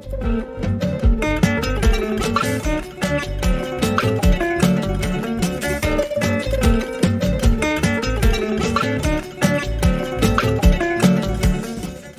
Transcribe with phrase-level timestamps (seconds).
[0.00, 0.06] 就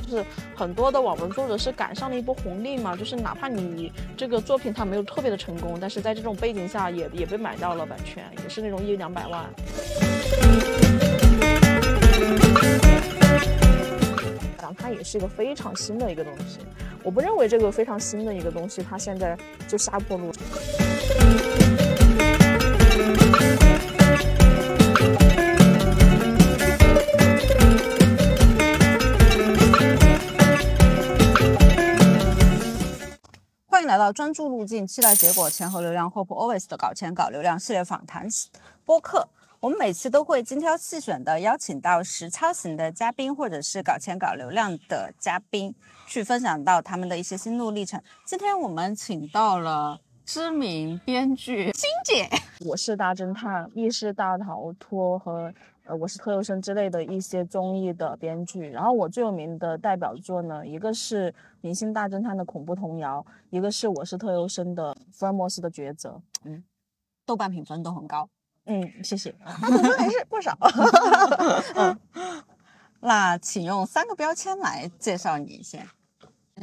[0.08, 0.24] 是
[0.56, 9.50] 很多的网文作者是赶上了一波红利嘛，就是哪怕你这个作品它没有特别的成功，但是在这种背景下也也被买到了版权，也是那种一两百万。
[14.60, 16.60] 讲它也是一个非常新的一个东西，
[17.04, 20.32] 我不认为这个非常新的一个东西，它现在就下坡路。
[33.66, 38.28] 欢迎来到专注路径，期待结果，钱和流量，Hope Always 的搞钱搞流量系列访谈
[38.86, 39.28] 播客。
[39.62, 45.72] 我们每次都会精挑细选的邀请到实操型的嘉宾，或者是搞钱搞流量的嘉宾，
[46.08, 48.02] 去分享到他们的一些心路历程。
[48.26, 52.28] 今天我们请到了知名编剧欣姐，
[52.66, 55.54] 我是大侦探、密室大逃脱和
[55.84, 58.68] 呃我是特优生之类的一些综艺的编剧。
[58.68, 61.32] 然后我最有名的代表作呢，一个是
[61.62, 66.20] 《明星大侦探》的恐怖童谣，一个是我是特优生的福尔摩斯的抉择。
[66.46, 66.64] 嗯，
[67.28, 68.28] 豆瓣评分都很高。
[68.66, 70.58] 嗯，谢谢，评分还是不少。
[71.76, 72.00] 嗯，
[73.00, 75.88] 那请用三个标签来介绍你先。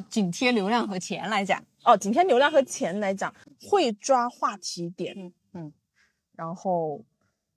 [0.09, 3.35] 紧贴流量和钱来讲，哦，紧贴流量和钱来讲，
[3.69, 5.73] 会抓话题点，嗯嗯，
[6.37, 7.03] 然后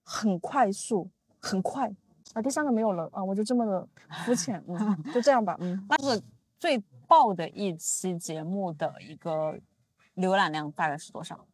[0.04, 1.88] 很快速，很快
[2.34, 2.42] 啊。
[2.42, 3.88] 第三个没有了啊，我就这么的
[4.26, 5.86] 肤浅，嗯，就这样吧，嗯。
[5.88, 6.20] 那是
[6.58, 9.56] 最爆的一期节目的一个
[10.16, 11.46] 浏览量大概是多少？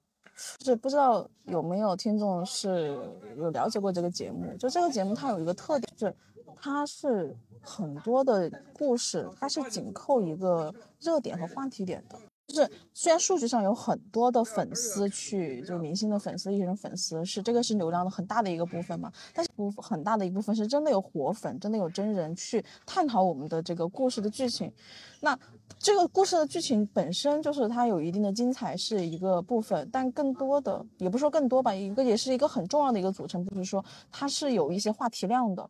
[0.60, 2.98] 就是不知道有没有听众是
[3.38, 4.56] 有了解过这个节目？
[4.58, 6.16] 就这个节目它有一个特点是，
[6.56, 12.18] 它是很多的故事，它是紧扣一个热点和话题点的。
[12.48, 24.72] 就是虽然数据上有很多的粉丝去，就明星的粉丝、艺人粉丝是这个是流量的很大的一个部分嘛，但是不很大的一部分是真的有活粉，真的有真人去探讨我们的这个故事的剧情。
[25.20, 25.38] 那
[25.78, 35.70] 这个故事的剧情本身就是它有一定的精彩是一个部分，但更多的也不说更多吧，一个也是一个很重要的一个组成，就是说它是有一些话题量的，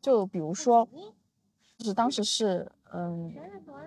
[0.00, 0.88] 就比如说，
[1.76, 2.66] 就是当时是。
[2.96, 3.30] 嗯，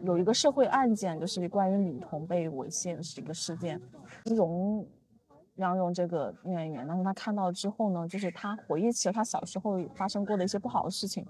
[0.04, 3.82] 有一个社会案件，就是关于女童被猥亵的是一个事件。
[4.26, 4.86] 容
[5.56, 11.26] 杨蓉这个女演员，然后她看到之后呢，就是她回忆起了她小时候发生过的一些不好的事情，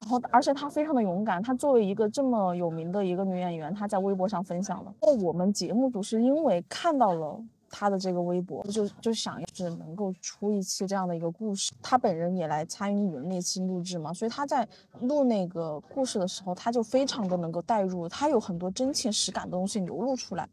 [0.00, 1.42] 然后而且她非常的勇敢。
[1.42, 4.94] 她作为一个这么有名的一个女演员，她在微博上分享了。
[5.02, 7.44] 那我们节目组是因为看到了。
[7.70, 14.68] 他的这个微博就就想要是能够出一期这样的一个故事，他本人也来参与那期录制嘛，所以他在
[15.02, 20.48] 录那个故事的时候，他就非常的能够带入，他有很多真情实感的东西流露出来，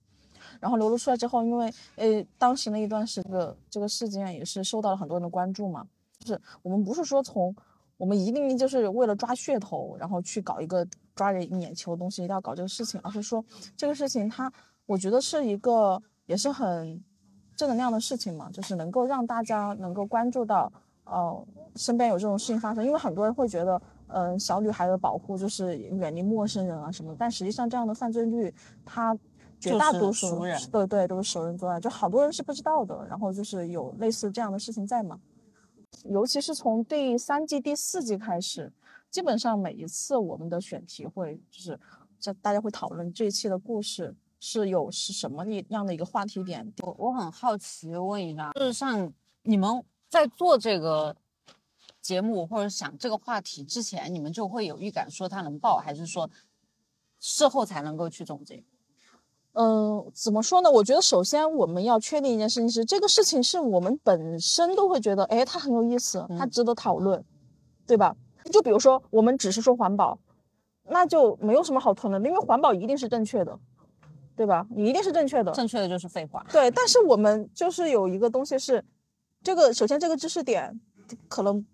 [0.59, 5.85] 然后流露出来之后，因为呃当时那一段时这个这个事件也是受到了很多人的关注嘛，
[6.19, 7.53] 就是我们不是说从
[7.97, 13.43] 我们一定就是为了抓噱头，然后去搞一个抓人眼球的东西，一定要搞这个事情，而是说
[13.75, 14.53] 这个事情它
[14.85, 17.03] 我觉得是一个也是很。
[17.57, 20.71] 正能量的事情嘛，就是能够让大家能够关注到，
[21.05, 21.43] 哦，
[21.75, 22.85] 身边有这种事情发生。
[22.85, 27.15] 因为很多人会觉得，嗯，小女孩的保护就是远离陌生人啊什么。
[27.17, 28.53] 但实际上，这样的犯罪率，
[28.85, 29.17] 它
[29.59, 33.03] 绝大多数人，对对，都是熟人作案，就好多人是不知道的。
[33.09, 35.19] 然后就是有类似这样的事情在嘛。
[36.03, 38.71] 尤其是从第三季、第四季开始，
[39.09, 41.79] 基本上每一次我们的选题会就是，
[42.19, 44.13] 这大家会讨论这一期的故事。
[44.39, 46.73] 是有是什么样的一个话题点？
[46.83, 49.11] 我我很好奇，问一下，就是像
[49.43, 51.15] 你们在做这个
[52.01, 56.29] 节目或者想这个话题之前，你们就会有预感说它能爆，还是说
[57.19, 58.63] 事后才能够去总结？
[59.53, 60.69] 嗯，怎么说呢？
[60.69, 67.25] 我觉得首先我们要确定一件事情是，这个事情是我们本身都会觉得，哎，它很有意思，它值得讨论，
[67.87, 68.15] 对吧？
[68.51, 70.19] 就比如说我们只是说环保，
[70.83, 73.59] 那就没有什么好讨论的，因为环保一定是正确的。
[74.37, 74.63] 对吧？
[74.69, 76.45] 你一定是正确的，正确的就是废话。
[76.51, 78.85] 对，但是我们就是有一个东西是，
[79.41, 80.79] 这个首先这个知识点
[81.27, 81.65] 可能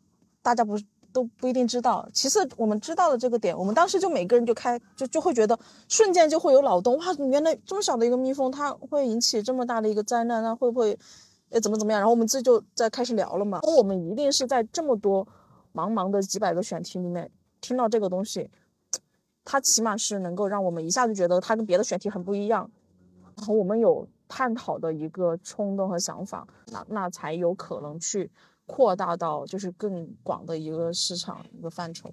[0.42, 0.80] 大家不
[1.12, 2.08] 都不一定知道。
[2.14, 5.60] 其次，我们知道的这个点，我们当时就每个人就开就就会觉得
[5.90, 7.14] 瞬间就会有脑洞哇！
[7.30, 10.98] 原来这么小的一个蜜蜂，它会引起这么大的一个灾难，那会不会
[11.50, 12.00] 呃怎么怎么样？
[12.00, 13.60] 然后我们自己就在开始聊了嘛。
[13.78, 15.28] 我们一定是在这么多
[15.74, 17.30] 茫茫的几百个选题里面
[17.60, 18.50] 听到这个东西。
[19.46, 22.70] 它起码是能够让我们一下子觉得它跟别的选题很不一样，
[23.36, 28.32] 然后我们有探讨的一个冲动和想法，那那才有可能去
[28.66, 32.12] 扩大到就是更广的一个市场一个范畴。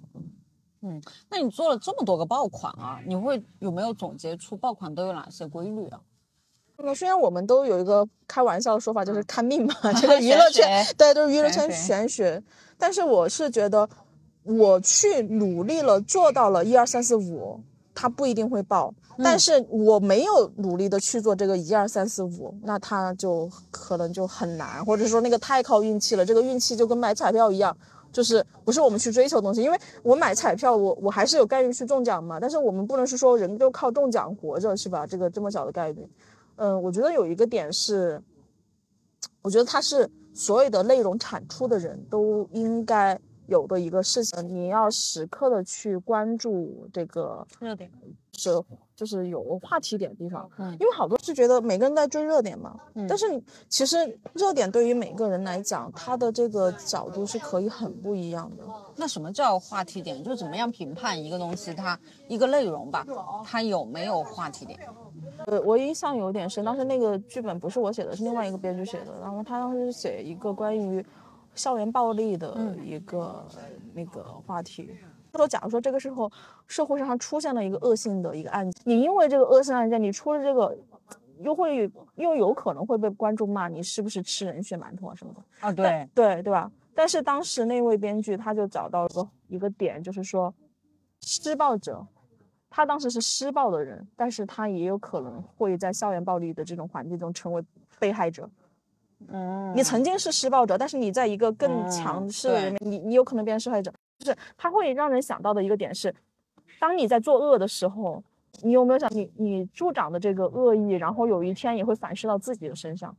[0.81, 6.01] 嗯，那你做了这么多个爆款啊，你会有没有总结出爆款都有哪些规律啊？
[6.83, 12.41] 那虽然我们都有一个开玩笑的说法，就是看命嘛，这个娱乐圈对都是娱乐圈玄学，
[12.79, 13.87] 但是我是觉得
[14.43, 17.59] 我去努力了，做到了一二三四五，
[17.93, 18.93] 它不一定会爆。
[19.23, 26.25] 但是我没有努力的去做这个一二三四五，那它就可能就很难，或者说那个太靠运气了。
[26.25, 27.75] 这个运气就跟买彩票一样，
[28.11, 29.61] 就是不是我们去追求东西。
[29.61, 32.39] 因为我买彩票，我我还是有概率去中奖嘛。
[32.39, 35.05] 但是我们不能是说人都靠中奖活着，是吧？
[35.05, 36.07] 这个这么小的概率。
[36.55, 38.19] 嗯，我觉得有一个点是，
[39.43, 43.19] 我觉得它是所有的内容产出的人都应该
[43.51, 47.91] 有的一个事情，你要时刻的去关注这个热点，
[48.33, 48.49] 是。
[48.93, 53.25] 就是有话题点的地方，嗯，因为好多是觉得每个人在追热点嘛，嗯，但是
[53.67, 53.97] 其实
[54.33, 58.63] 热点对于每个人来讲，他的这个角度是可以很不一样的。
[58.95, 60.23] 那什么叫话题点？
[60.23, 63.03] 就怎么样评判一个东西，它一个内容吧，
[63.43, 64.79] 它有没有话题点？
[65.47, 71.03] 呃，我印象有点深，当时那个剧本不是我写的，是另外一个编剧写的，然后他当时写一个关于
[71.55, 73.45] 校园暴力的一个
[73.93, 74.89] 那个话题。
[75.33, 76.29] 说，假如说这个时候
[76.67, 80.77] 社会上出现了一个恶性的一个案件，你因为这个恶性案件，你出了这个，
[81.39, 85.71] 又会又有可能会被观众骂你是不是吃人血馒头啊什么的啊？
[85.71, 86.69] 对对对吧？
[86.93, 90.53] 但是当时那位编剧他就找到了个一个点，就是说
[91.21, 92.05] 施暴者，
[92.69, 97.63] 他当时是施暴的人，但是他也有可能会在校园暴力的这种环境中成为
[97.97, 98.49] 被害者。
[99.29, 103.91] 嗯，你曾经是施暴者，但是你在一个更强势的人面，你你有可能变成受害者。
[104.19, 106.13] 就是他会让人想到的一个点是，
[106.79, 108.23] 当你在作恶的时候，
[108.61, 113.15] 你有没有想你你助长的这个恶意，然后有一天也会反噬到自己的身上？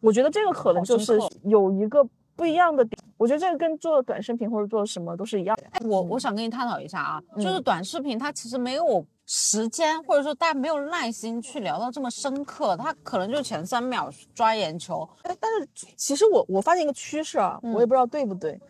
[0.00, 2.06] 我觉得这个可能就是有一个
[2.36, 2.98] 不一样的点。
[3.16, 5.56] 我觉得这个跟做短视频或者做什么都是一样。
[5.70, 15.08] 哎，我我想跟你探讨一下啊，就是短视频它其实没有时间，或者说大家没有耐心去聊到这么深刻，他可能就前三秒抓眼球。
[15.22, 18.60] 哎，但是其实我我发现一个趋势啊，我也不知道对不对。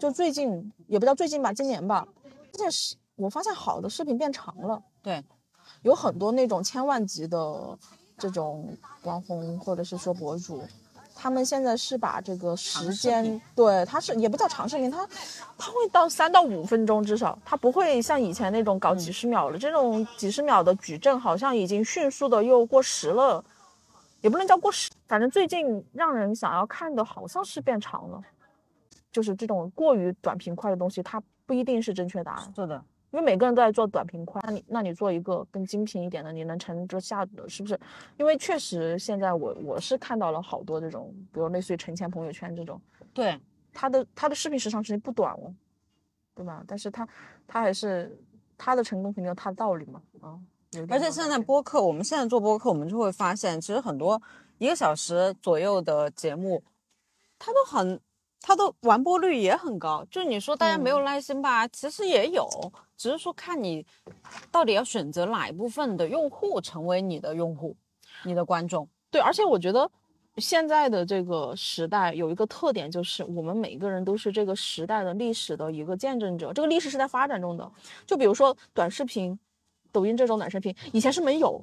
[0.00, 2.06] 就最近也不叫最近吧，今年吧，
[2.52, 4.82] 这件事我发现好的视频变长了。
[5.02, 5.22] 对，
[5.82, 7.78] 有很多那种千万级的
[8.16, 10.62] 这种网红或者是说博主，
[11.20, 15.04] 他们现在是把这个时间，对，它是也不叫长视频，它
[15.58, 19.58] 它会到三到五分钟至少，它不会像以前那种搞几十秒了。
[19.58, 23.44] 这种几十秒的矩阵好像已经迅速的又过时了，
[24.20, 28.22] 也不能叫过时，反正最近让人想要看的好像是变长了。
[29.10, 32.52] 就是这种过于短平快的东西，它不一定是正确答案。
[32.54, 37.78] 是的，因为每个人都在做短平快，那你那你做一个更精品一点的，你能沉得下的，是不是？
[38.18, 42.80] 因为确实现在我我是看到了好多这种，比如类似于陈谦朋友圈这种，
[43.14, 43.40] 对，
[43.72, 45.54] 他的他的视频时长其实不短哦，
[46.34, 46.62] 对吧？
[46.66, 47.08] 但是他
[47.46, 48.14] 他还是
[48.58, 50.38] 他的成功肯定有他的道理嘛，啊。
[50.90, 54.20] 而且现在播客，我们现在做播客，我们就会发现，其实很多
[54.58, 56.62] 一个小时左右的节目，
[57.38, 57.98] 它都很。
[58.40, 62.48] 它的完播率也很高，就你说大家没有耐心吧，其实也有，
[62.96, 63.84] 只是说看你
[64.50, 67.76] 到底要选择哪一部分的用户成为你的用户，
[68.24, 68.88] 你的观众。
[69.10, 69.90] 对，而且我觉得
[70.36, 77.70] 现在的这个时代有一个特点，就是我们每个人都是这个时代的历史的一个见证者，这个历史是在发展中的。
[78.06, 79.38] 就比如说短视频，
[79.90, 81.62] 抖音这种短视频，以前是没有。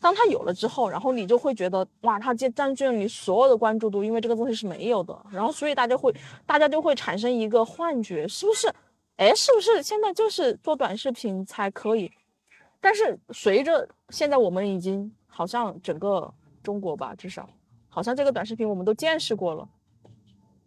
[0.00, 5.14] 当它有了之后，然后你就会觉得哇，它占占据了你所有的关注度，因为这个东西是没有的。
[5.30, 6.10] 然后所以大家会，
[6.46, 8.72] 大家就会产生一个幻觉，是不是？
[9.16, 12.10] 哎，是不是现在就是做短视频才可以？
[12.80, 16.32] 但是随着现在我们已经好像整个
[16.62, 17.46] 中国吧，至少
[17.90, 19.68] 好像这个短视频我们都见识过了，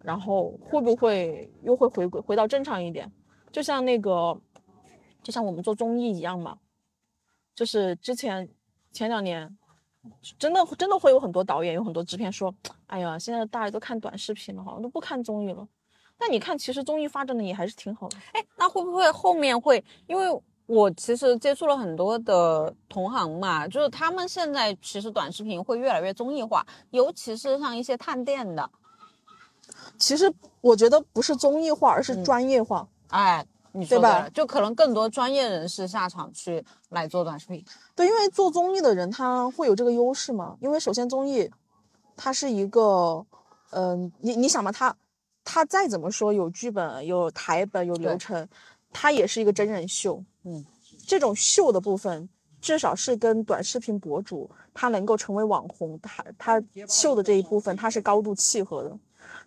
[0.03, 3.11] 然后会不会又会回归回到正常一点？
[3.51, 4.39] 就像那个，
[5.23, 6.59] 就像我们做综艺一样嘛，
[7.55, 8.47] 就是之前。
[8.93, 9.57] 前两年，
[10.37, 12.53] 真的真的会有很多导演，有很多制片说
[12.85, 15.67] ：“哎呀，现在大家都看短视频了，好像都不看综艺了。”
[16.15, 18.17] 但你看，其实综艺发展的也还是挺好的。
[18.33, 19.83] 哎，那会不会后面会？
[20.05, 28.69] 因为我其实接触了很多的同行嘛，就是他们现在其实短视频会越来越综艺化，尤其是像一些探店的。
[29.97, 30.31] 其实
[30.61, 32.87] 我觉得不是综艺化，而是专业化。
[33.07, 33.45] 哎。
[33.89, 34.29] 对吧？
[34.29, 37.65] 就可能更多专业人士下场去来做短视频。
[37.95, 40.55] 对，因为做综艺的人他会有这个优势嘛。
[40.59, 41.49] 因为首先综艺，
[42.15, 43.25] 它是一个，
[43.71, 44.95] 嗯，你你想嘛，他
[45.43, 48.47] 他再怎么说有剧本、有台本、有流程，
[48.91, 50.23] 它也是一个真人秀。
[50.43, 50.63] 嗯，
[51.07, 52.29] 这种秀的部分，
[52.61, 58.95] 至少是跟短视频博主他能够成为网红，他他秀的这一部分，它是高度契合的。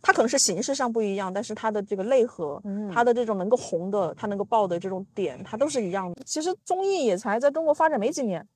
[0.07, 6.23] 它可能是形式上不一样，但是它的这个内核，它的这种能够红的，它能够爆的这种点，它都是一样的。
[6.25, 8.47] 其实综艺也才在中国发展没几年，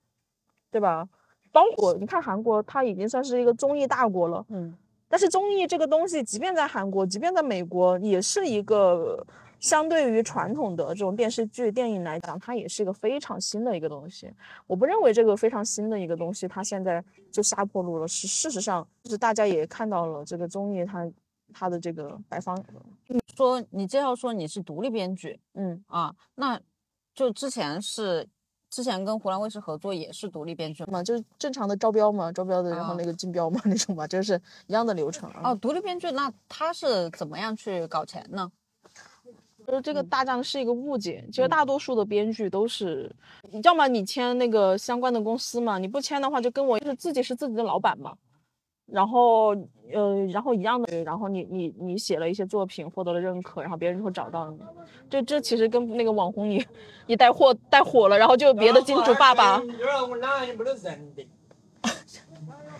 [0.70, 1.08] 对吧？
[1.50, 4.72] 包括你看韩国，它已经算是一个综艺大国了，嗯，
[5.08, 9.26] 但是综艺这个东西，即便在韩国，即便在美国，也是一个
[9.58, 14.32] 相对于传统的这种电视剧、电影来讲，它也是一个非常新的一个东西。
[14.68, 18.06] 我不认为这个非常新的一个东西，它现在就下坡路了。
[18.06, 21.10] 是事实上，就是大家也看到了这个综艺它
[21.52, 22.56] 它的这个摆放，
[23.36, 25.38] 说你介绍说你是独立编剧。
[25.54, 26.60] 嗯，啊，那
[27.14, 28.28] 就之前是
[28.68, 30.92] 之前跟湖南卫视合作也是独立编剧吗？
[30.92, 32.96] 嘛，就是正常的招标嘛，招标的，然后啊。
[32.98, 35.50] 那个竞标嘛，那种嘛，就是一样的流程啊。
[35.50, 38.50] 哦，独立编剧那他是怎么样去搞钱呢？
[39.66, 41.50] 就是这个大家是一个误解，其实嗯。
[41.50, 43.14] 大多数的编剧都是，
[43.62, 48.16] 要么你签那个相关的公司嘛，你不签的话就跟我就是自己是自己的老板嘛，
[48.90, 49.54] 然后
[49.92, 54.58] 呃，然后一样的，然后你你你写了一些作品获得了认可，然后别人就会找到你，
[55.08, 56.64] 这这其实跟那个网红你
[57.06, 59.62] 你带货带火了，然后就别的金主爸爸，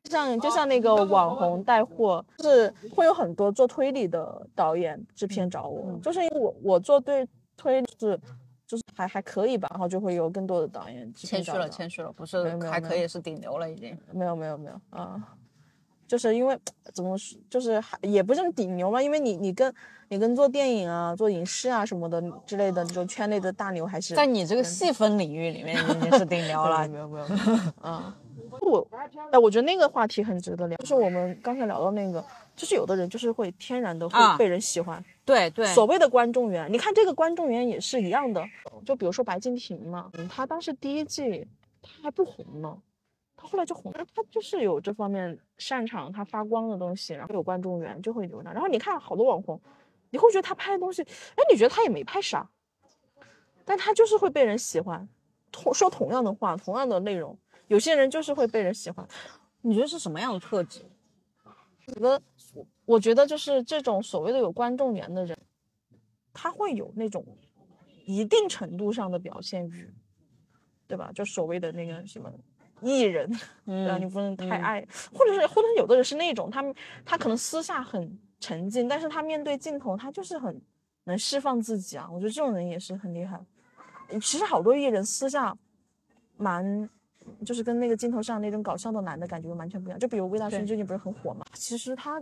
[0.05, 7.27] 像就像那个网红带货，是会有很多做推理的导演、制片找我，就是因为我我做对
[7.57, 8.19] 推理是
[8.67, 13.97] 就是还还可以吧，然后就会有更多的导演制谦虚了，谦虚了，不是还可以是顶流了已经。
[14.13, 15.21] 没有没有没有啊，
[16.11, 16.59] 就是因为
[16.93, 19.73] 怎么说，就是还也不是顶流嘛，因为你你跟
[20.09, 26.81] 你跟做电影啊、做影视啊什么的之类的这种圈内的大牛还是在你这个细分领域里面已经是顶流了。
[26.91, 28.17] 没有没有没有啊。
[28.61, 28.85] 我
[29.31, 32.23] 哎，我觉得那个话题很值得聊，就是我们刚才聊到那个，
[32.57, 38.45] 就是有的人就是会天然的啊会被人喜欢，对对，所谓的观众缘，你看这个观众缘也是一样的。
[38.85, 41.47] 就比如说白敬亭嘛，嗯他当时第一季
[41.81, 42.77] 他还不红呢，
[43.41, 48.53] 他后来就红了，他就是有这方面擅长他发光的东西，然后有观众缘就会流量。
[48.53, 49.59] 然后你看好多网红，
[50.11, 52.51] 你会觉得他拍的东西，哎，你觉得他也没拍啥，
[53.65, 55.09] 但他就是会被人喜欢，
[55.51, 59.09] 同说同样的话，同样的内容，有些人就是会被人喜欢。
[59.63, 60.83] 你觉得是什么样的特质？
[61.87, 62.23] 我觉得，
[62.85, 65.39] 我觉得就是这种所谓的有观众缘的人，
[66.35, 67.25] 他会有那种
[68.05, 69.91] 一定程度上的表现欲，
[70.87, 71.11] 对吧？
[71.15, 72.31] 就所谓的那个什么
[72.83, 73.31] 艺人，
[73.65, 73.99] 对吧？
[73.99, 80.61] 你不能太爱，或者是或者是有的人是那种他们他可能私下很沉静，但是他面对镜头他就是很
[81.05, 82.09] 能释放自己啊。
[82.11, 83.41] 我觉得这种人也是很厉害。
[84.21, 85.57] 其实好多艺人私下
[86.37, 86.89] 蛮。
[87.45, 89.99] 就是跟那个镜头上那种搞笑的男的感觉完全不一样。
[89.99, 91.45] 就比如魏大勋最近不是很火嘛？
[91.53, 92.21] 其实他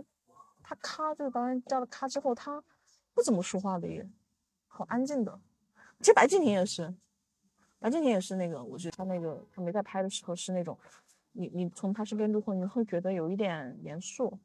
[0.61, 2.61] 他咔就是导演叫了咔之后，他
[3.13, 4.07] 不怎么说话的耶，
[4.67, 5.39] 好安静的。
[5.99, 6.93] 其实白敬亭也是，
[7.79, 10.77] 白敬亭也是那个，我觉得他那个他没在拍的时候是那种，
[11.31, 14.37] 你你从他身边路过，你会觉得有一点严肃。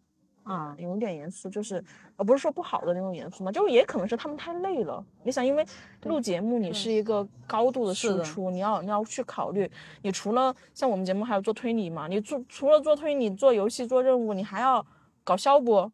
[0.45, 1.83] 啊，有一点严肃，就是
[2.17, 5.03] 呃，不是说不好的那种严肃嘛，就是也可能是他们太累了。
[5.23, 5.65] 你想，因为
[6.03, 9.71] 录节目，你是一个高度的输出，你要你要去考虑，
[10.03, 14.87] 你除了像我们节目还有做推理嘛，你做除了做推理、做游戏、做任务，你还要
[15.25, 15.91] 搞笑不？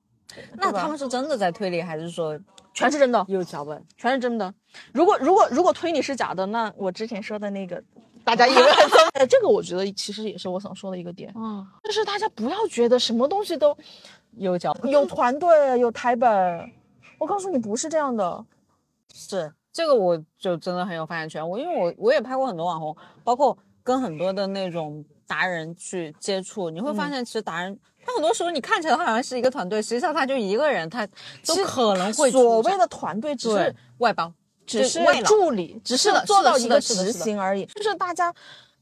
[0.56, 2.38] 那他们是真的在推理，还是说
[2.72, 3.84] 全是真的，有脚本？
[3.96, 4.52] 全是真的。
[4.92, 7.82] 如果如果如果推理是假的，那我之前说的那个，
[8.24, 13.76] 大家以为很 这个我觉得其实也是我想说的一个点，嗯，就是大家不要觉得什么东西都
[14.36, 14.90] 有脚本。
[14.90, 16.70] 有团队、有台本。
[17.18, 18.44] 我告诉你，不是这样的。
[19.12, 21.46] 是这个，我就真的很有发言权。
[21.46, 27.78] 我因为我我也拍过很多网红，包括跟很多的那种达人去接触，你会发现其实达人。
[28.10, 31.06] 他很多时候你看起来他好像是一个团队，实际上他就一个人，他
[31.46, 34.32] 都可能会所谓的团队只是外包，
[34.66, 37.64] 只是助理，只是做到一个执行而已。
[37.66, 38.34] 就是大家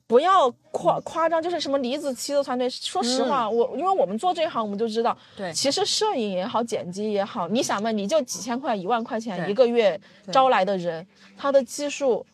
[0.07, 2.71] 不要夸夸张，就是什么李子柒的团队。
[2.71, 10.01] 说实话，我因为我们做这一行，我们就知道，嗯对其实摄影也好，剪辑也好，你想嘛，你就几千块、一万块钱一个月
[10.33, 11.07] 招来的人，
[11.37, 12.25] 他的技术。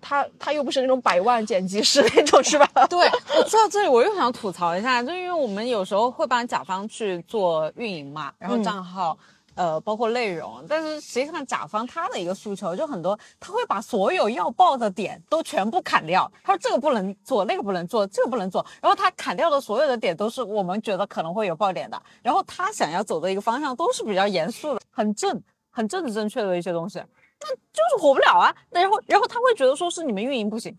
[0.00, 2.68] 他他又不是那种百万剪辑师那种，是吧？
[2.88, 2.98] 对，
[3.36, 9.18] 我说到这里，我又想吐槽一下，就因为我们有时候会帮甲方去做运营嘛，然后嗯账号。
[9.54, 16.30] 呃，包括内容，但是实际上甲方他的一个诉求就很多，他会把所有要报的点都全部砍掉。
[16.44, 18.64] 他说这个不能做，那个不能做，这个不能做。
[18.80, 22.00] 然后他砍掉的所有的点都是我们觉得可能会有爆点的。
[22.22, 27.02] 然后他想要走的一个方向都是比较严肃的、很正、很政治正确的一些东西，
[27.40, 28.54] 那就是火不了啊。
[28.70, 30.76] 然后，然后他会觉得说是你们运营不行，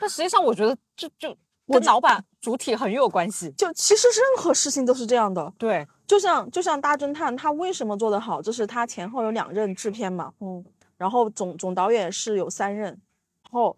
[0.00, 1.36] 但实际上我觉得就就
[1.66, 3.50] 跟老板主体很有关系。
[3.52, 8.40] 就其实任何事情都是这样的，对，就像就像大侦探，他为什么做得好？
[8.40, 10.64] 就是他前后有两任制片嘛，嗯，
[10.96, 13.76] 然后总总导演是有三任，然后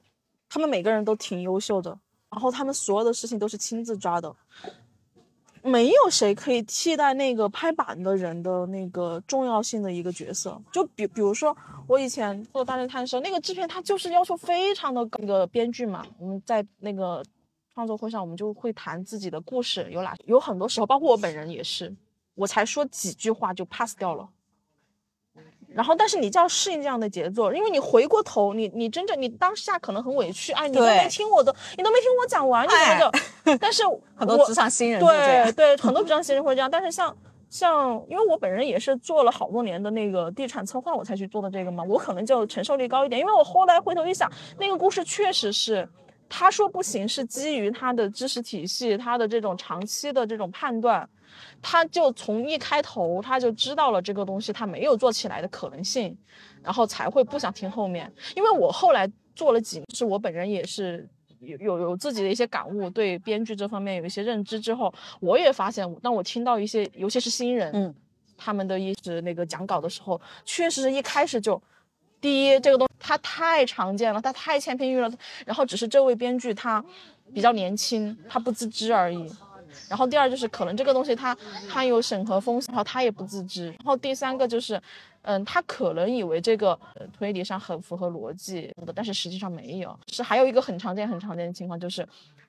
[0.49, 1.99] 他们每个人都挺优秀的，
[2.31, 4.35] 然后他们所有的事情都是亲自抓的。
[5.63, 10.61] 没有谁可以替代那个拍板的人的那个重要性的一个角色。
[10.73, 15.21] 就比比如说，我以前做《大侦探》的时候，那个制片他就是要求非常的高。
[15.21, 17.23] 那个编剧嘛，我们在那个
[17.75, 21.95] 创作会上，我们就会谈自己的故事有哪，有很多时候，包括我本人也是，
[22.35, 24.27] 我才说几句话就 pass 掉了。
[25.73, 33.11] 然后，但是你就要适应这样的节奏，因为你回过头，你你真正你当下可能很委屈，哎，你都没听我的，你都没听我讲完，你怎么
[33.45, 33.59] 就？
[33.59, 33.85] 但是
[34.17, 36.71] 很多职场新人对对，很多职场新人会这样。
[36.71, 37.17] 但是像
[37.49, 43.21] 像，因为我本人也是做了好多年的那个地产策划，我才去做的这个嘛，我可能就承受力高一点。
[43.21, 45.89] 因为我后来回头一想，那个故事确实是
[46.29, 51.09] 他说不行，是基于他的知识体系，他的这种长期的这种判断。
[51.63, 56.17] 他就从一开头他就知道了这个东西他没有做起来的可能性，
[56.63, 58.13] 然后才会不想听后面。
[58.35, 61.09] 因为我后来做了几，是我本人也是
[61.41, 67.95] 有有有自己的一些感悟，对编剧这方面有一些认知之后，我也发现，当我听到一些，尤其是新人，嗯，
[68.37, 71.61] 他们的一直那个讲稿的时候，确实是一开始就，
[72.21, 75.11] 第一这个东西它太常见了，它太千篇一律了，
[75.47, 76.85] 然后只是这位编剧他
[77.33, 79.33] 比较年轻，他不自知而已。
[79.89, 81.37] 然后第二就是可能这个东西它
[81.69, 83.67] 它有审核风险，然后他也不自知。
[83.67, 84.81] 然后第三个就是，
[85.23, 86.79] 嗯，他可能以为这个
[87.13, 89.99] 推理上很符合逻辑的，但是实际上没有。
[90.09, 92.07] 是还有一个很常见很常见的情况就是，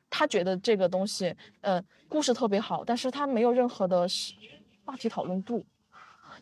[0.10, 4.08] 他觉得这个东西，嗯，故事特别好，但是他没有任何的
[4.86, 5.63] 话题讨论度。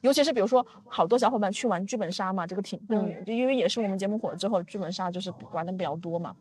[0.01, 6.33] 尤其是比如说好多小伙伴去玩剧本杀嘛，这个挺嗯，因为也是我们节目火了之后，剧本杀就是玩的比较多嘛。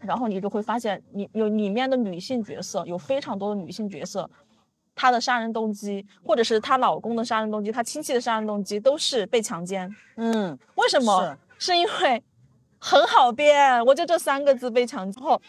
[0.00, 4.28] 然后你就会发现，你有里面的女性角色，有非常多的女性角色，
[4.94, 9.94] 她的杀人动机，或者是她老公的杀人动机，她亲戚的杀人动机，都是被强奸。
[10.16, 11.36] 嗯，为什么？
[11.58, 12.22] 是因为
[12.78, 15.22] 很好编，我就这三个字被强奸。
[15.22, 15.42] 然后，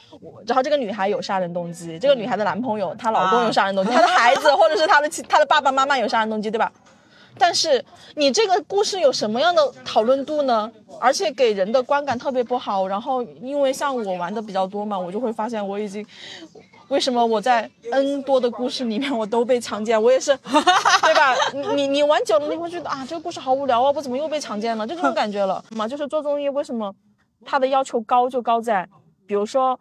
[0.45, 6.69] 然后这个女孩有杀人动机，这个女孩的男朋友，她老公有杀人动机，她的孩子或者是她的亲，她的爸爸妈妈有杀人动机，对吧？
[7.41, 7.83] 但是
[8.15, 10.71] 你这个故事有什么样的讨论度呢？
[10.99, 12.87] 而且给人的观感特别不好。
[12.87, 16.05] 然后因为像我玩的比较多嘛，我就会发现我已经，
[16.89, 20.01] 为什么我在 N 多的故事里面我都被强奸？
[20.01, 21.35] 我也是， 对吧？
[21.75, 24.85] 你你玩久了你会觉得啊，这个故事好无聊啊，我怎么又被强奸了？
[24.85, 25.87] 就这种感觉了嘛。
[25.87, 26.93] 就是做综艺为什么
[27.43, 28.87] 他的要求高就高在，
[29.25, 29.79] 比如说，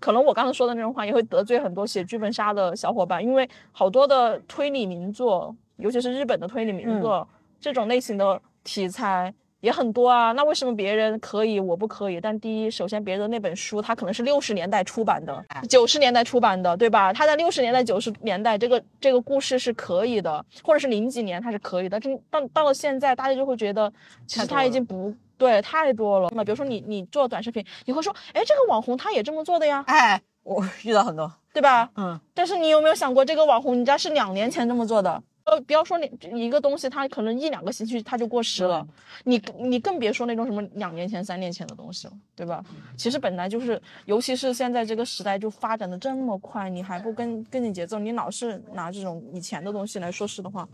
[0.00, 5.54] 可能我刚才说的那种话也会得罪很多写剧本杀的小伙伴，因为好多的推理名作。
[5.80, 7.26] 尤其是日本的推理名作，
[7.60, 10.32] 这种类型的题材也很多啊。
[10.32, 12.20] 那为什么别人可以，我不可以？
[12.20, 17.12] 但第一，首先别人的那本书，它可能是六十年代出版的，九十年代出版的，对吧？
[17.12, 21.98] 他在六十年代、九十年代，这个这个故事是可以的，或者是零几年它是可以的。
[22.00, 23.92] 这到到了现在，大家就会觉得，
[24.26, 26.30] 其实他已经不对太多了。
[26.34, 29.84] 那比如说你你做短视频，你会说，哎，这个网红他也这么做的呀？
[29.86, 31.90] 哎，我 遇到很多，对吧？
[31.96, 32.18] 嗯。
[32.34, 35.22] 但是你有没有想过，这个网红人家是两年前这么做的？
[35.50, 38.86] 呃，不要说你一个东西，它可能一两个星期它就过时了，
[39.24, 42.64] 你你更别说那种什么两年前、三年前的东西了，对吧？
[42.96, 50.68] 其实本来就是，尤其是现在这个时代就发展的这么快，你还不跟跟紧节奏，你老是拿这种以前的东西来说事的话，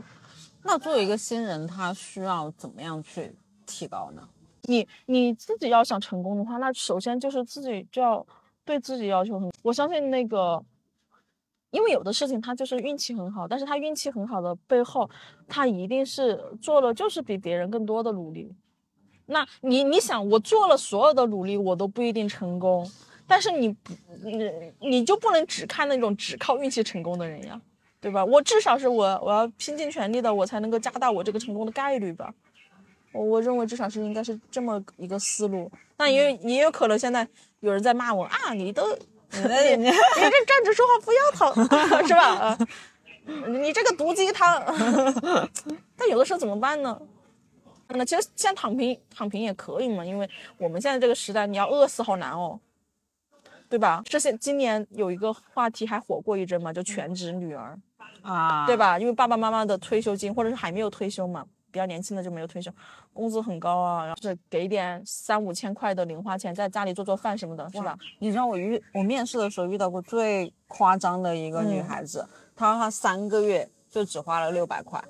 [0.62, 3.34] 那作为一个新人，他需要怎么样去
[3.64, 4.28] 提高呢？
[4.64, 8.26] 你你自己要想成功的话，那首先就是自己就要
[8.62, 10.62] 对自己要求很，我相信那个。
[11.76, 15.08] 因为有的事情他就是运气很好，但是他运气很好的背后，
[15.46, 18.50] 他一定是做了就是比别人更多的努力。
[19.26, 22.90] 那你你想，我做了所有的努力，我都不一定成功，
[23.26, 23.92] 但是你不
[24.24, 27.60] 你你就不能只看那种只靠运气成功的人呀，
[28.00, 28.24] 对吧？
[28.24, 32.32] 我至少是我我要拼尽全力的，我才能够加大我这个成功的概率吧。
[33.12, 35.70] 我我认为至少是应该是这么一个思路。
[35.98, 37.28] 那也也有可能现在
[37.60, 38.82] 有人在骂我啊，你都。
[39.76, 42.58] 你你这站着说话不腰疼是吧？
[43.48, 44.62] 你这个毒鸡汤，
[45.96, 47.00] 但有的时候怎么办呢？
[47.88, 52.58] 那其实现在躺平躺平也可以嘛，因为我们现在这个时代，你要饿死好难哦，
[53.68, 54.02] 对吧？
[54.06, 57.78] 这些今年有一个话题还火过一阵嘛，就全职女儿
[58.22, 58.98] 啊，对吧？
[58.98, 61.46] 因为爸爸妈妈的退休金或者是还没有退休嘛。
[61.70, 62.70] 比较年轻的就没有退休，
[63.12, 67.96] 工资很高啊，然后是给点三五千块的零花钱，在家里做做饭什么的，是吧？
[68.18, 75.02] 你知道我遇我面试的时候遇到过最夸张的一个女孩子，她说她三个月就只花了六百块，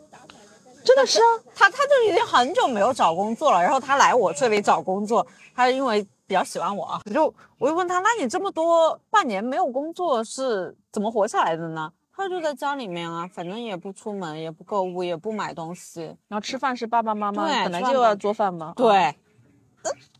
[0.85, 11.93] 真的是啊，她她就已经很久没有找工作了，然后她来我这里找工作，她因为比较喜欢我啊，我就我就问她，那你这么多半年没有工作是怎么活下来的呢？
[12.17, 18.73] 他就在家里面啊，反正也不出门，也不购物，也不买东西，然后吃饭是爸爸妈妈本来就要做饭嘛。
[18.75, 19.15] 对，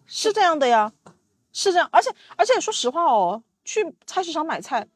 [0.05, 0.93] 是这样的呀，
[1.53, 1.89] 是这样。
[1.91, 4.87] 而且而且说实话哦，去菜市场买菜，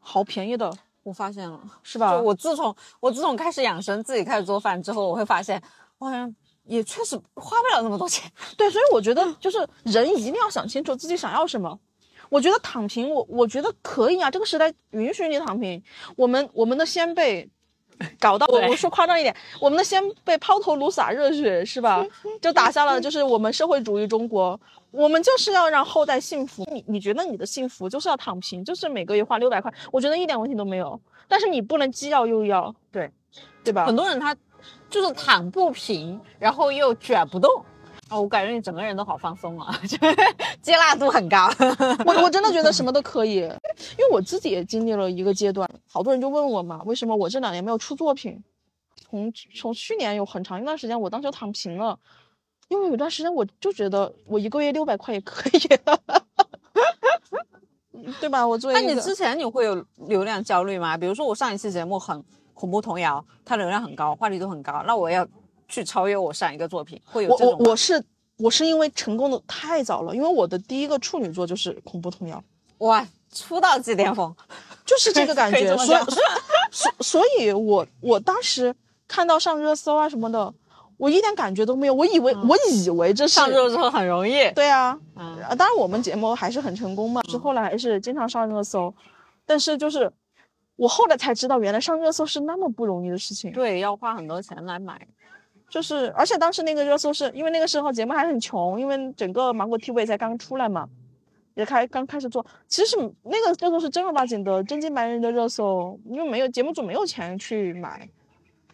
[0.00, 0.72] 好便宜的。
[1.04, 2.12] 我发现了，是吧？
[2.12, 5.62] 就我自从我自从开始养生，自己开始做饭之后，我会发现，
[5.98, 6.32] 我好像
[6.64, 8.30] 也确实花不了那么多钱。
[8.56, 11.78] 对，所以我觉得就是人一定要想清楚自己想要什么。
[12.32, 15.82] 我觉得躺平，我我觉得可以啊，这个时代允许你躺平。
[16.16, 17.46] 我们我们的先辈
[18.18, 22.02] 搞到我对我说夸张一点，我们的先辈抛头颅洒热血是吧？
[22.40, 24.58] 就打下了就是我们社会主义中国。
[24.90, 26.64] 我们就是要让后代幸福。
[26.72, 30.98] 你你觉得你的幸福就是要躺平，就是每个月花六百块，我觉得一点问题都没有。
[31.28, 33.10] 但是你不能既要又要，对，
[33.62, 33.84] 对吧？
[33.86, 34.34] 很多人他
[34.88, 37.62] 就是躺不平，然后又卷不动。
[38.12, 39.96] 哦，我感觉你整个人都好放松啊， 就
[40.60, 41.48] 接纳度很高。
[42.04, 48.42] 我我真的觉得什么都可以，因为我自己也经历了一个阶段，好多人就问我嘛，为什么我这两年没有出作品？
[49.08, 51.98] 从从去年有很长一段时间，我当时躺平了，
[52.68, 56.00] 因为有段时间我就觉得我一个月六百块也可以了，
[58.20, 58.46] 对吧？
[58.46, 60.96] 我作为那你之前你会有流量焦虑吗？
[60.96, 62.22] 比如说我上一期节目很
[62.54, 65.26] 恐怖童谣，它流量很高，话题度很高，那我要
[65.72, 68.04] 去超越我上一个作品，会有我这种吗我我是
[68.36, 72.42] 我是因为成功的太早了，因为我的第一个处女作就是恐怖童谣。
[72.78, 74.34] 哇出道即巅峰，
[74.84, 75.98] 就是这个感觉，所以
[76.70, 78.74] 所所以我我当时
[79.08, 80.52] 看到上热搜啊什么的，
[80.98, 84.50] 我一点感觉都没有，我以为、我以为这上热搜很容易。
[84.50, 88.92] 对啊，嗯，啊当然我们节目还是很成功嘛，是后来还是经常上热搜，
[89.46, 90.12] 但是就是
[90.76, 95.06] 我后来才知道，原来上热搜是那么不容易的事情，对，要花很多钱来买。
[95.72, 100.86] 就是而且当时那个热搜是因为那个时候节目还很穷，因为整个芒果 TV 才刚出来嘛。
[101.54, 108.08] 也开刚开始做，其实那个热搜是正儿八经的真金白银的热搜，因为没有节目组没有钱去买，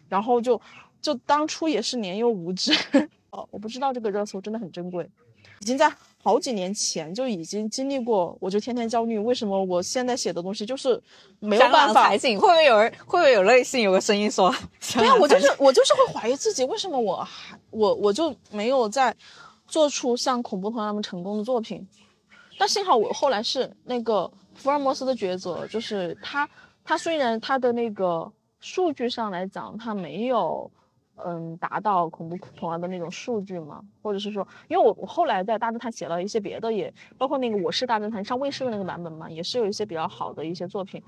[0.07, 0.59] 然后就
[1.01, 2.71] 就当初也是年幼无知，
[3.31, 5.09] 哦，我不知道这个热搜真的很珍贵，
[5.59, 11.01] 已经在好几年前就已经经历过，我就天天焦虑，为什么我现在写的东西就是
[11.39, 14.53] 没有办法会不会有人会不会有内心有个声音说？
[14.93, 19.15] 对啊，我就是我就是会怀疑自己，为什么我还我我就没有在
[19.65, 21.87] 做出像恐怖团那么成功的作品？
[22.57, 26.47] 但幸好我后来是那个福尔摩斯的抉择，就是他
[26.83, 28.29] 他虽然他的那个
[28.59, 30.69] 数据上来讲，他没有
[31.25, 41.01] 嗯达到恐怖童话的那种数据嘛，或者是说，因为我我后来在大侦探写了一些别的也，包括那个我是大侦探上卫视的那个版本嘛，也是有一些比较好的一些作品。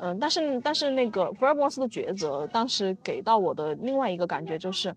[0.00, 4.94] 嗯，但是但是那个福尔摩斯的抉择，当时给到我的另外一个感觉就是，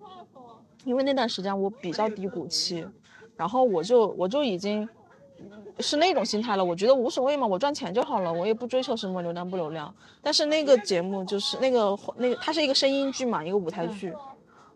[0.86, 2.86] 因为那段时间我比较低谷期，
[3.36, 4.88] 然后我就我就已经
[5.80, 9.92] 是那种心态了，我觉得无所谓嘛，我赚钱就好了，我也不追求什么流量不流量。
[10.22, 14.14] 但是那个节目就是那个那个，它是一个声音剧嘛，一个舞台剧，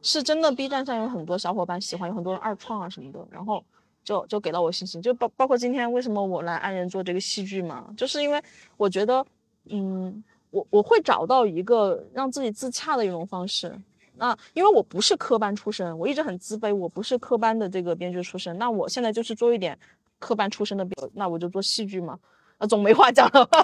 [0.06, 3.64] 是真的 B 站上有很多小伙伴喜欢，有很多人二创啊什么的，然后
[4.04, 8.40] 就就给到我信心，就包包括今天为什么我来安仁做这个戏剧嘛，就是因为
[8.78, 9.26] 我觉得，
[9.72, 13.76] 嗯，我我会找到一个让自己自洽的一种方式。
[14.18, 18.56] 那因为我不是科班出身，我一直很自卑，我不是科班的这个编剧出身。
[18.60, 19.78] 那我现在就是做一点
[20.20, 22.18] 科班出身的编，那我就做戏剧嘛，
[22.60, 23.62] 啊，总没话讲了吧，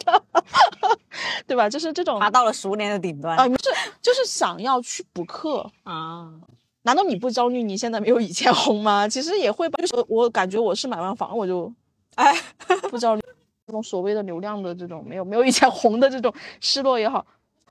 [1.47, 1.69] 对吧？
[1.69, 3.70] 就是这种爬到了十五年的顶端啊，是
[4.01, 5.71] 就是想要去补课。
[5.83, 6.39] 啊！
[6.83, 7.61] 难道你不焦虑？
[7.61, 9.05] 你现在没有以前红吗？
[9.09, 11.71] 其实也会吧，就是我感觉我是买完房我就，
[12.15, 12.33] 哎，
[12.89, 13.21] 不焦虑
[13.67, 17.23] 这种所谓的流量的这种没有没有以前红的这种 失落也好，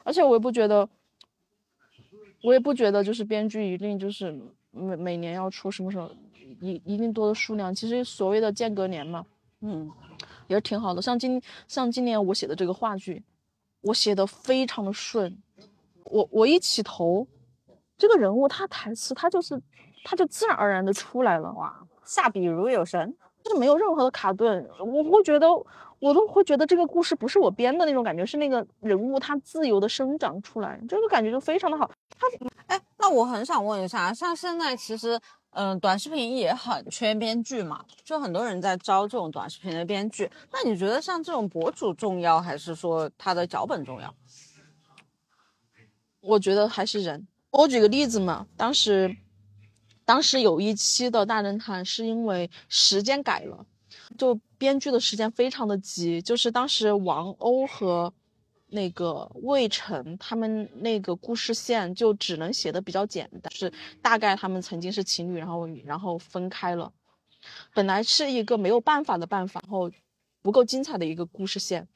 [0.05, 0.89] 而且我也不觉得，
[2.43, 4.31] 我也不觉得就是编剧一定就是
[4.71, 6.09] 每每年要出什么什么
[6.61, 9.27] 一一定多的数量，其实所谓的间隔年嘛，
[9.61, 9.91] 嗯，
[10.47, 11.03] 也是挺好的。
[11.03, 13.23] 像今像今年我写的这个话剧，
[13.81, 15.37] 我写的非常的顺，
[16.05, 17.27] 我我一起头，
[17.97, 19.61] 这个人物他台词他就是
[20.05, 23.17] 他就自然而然的出来了，哇，下笔如有神。
[23.43, 25.49] 就是没有任何的卡顿，我会觉得
[25.99, 31.91] 我都会觉得这个故事不是我编的那种感觉，是那个人物他自由的生长出来，这个感觉就非常的好。
[32.19, 32.27] 他
[32.67, 35.19] 哎，那我很想问一下，像现在其实，
[35.53, 40.31] 嗯、短视频也很缺编剧嘛，就很多人在招这种短视频的编剧。
[40.53, 44.15] 那你觉得像这种博主重要，还是说他的脚本重要？
[46.21, 47.27] 我觉得还是人。
[47.51, 49.17] 我举个例子嘛，当时，
[50.05, 53.67] 当时有一期的大侦探是因为时间改了，
[54.17, 58.13] 就编剧的时间非常的急，就是当时王鸥和
[58.69, 66.93] 那个魏晨他们那个故事线就只能写的比较简单，是大概他们曾经是情侣，然后然后分开了，
[67.75, 69.91] 本来是一个没有办法的办法，然后
[70.41, 71.89] 不够精彩的一个故事线，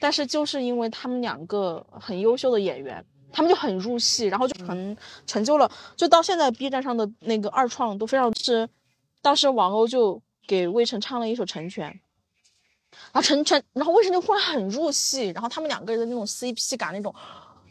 [0.00, 3.04] 但是就是因为他们两个很优秀的演员。
[3.36, 4.96] 他们就很入戏，然后就成
[5.26, 8.66] 成就了，就到现在 B 站上的那个二创都非常是，
[9.20, 11.90] 当时王鸥就给魏晨唱了一首《成全》，
[13.12, 17.14] 然后陈陈，然后魏晨就忽然很入戏，然后他们两个人的那种 CP 感，那种